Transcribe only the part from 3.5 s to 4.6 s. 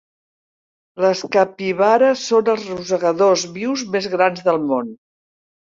vius més grans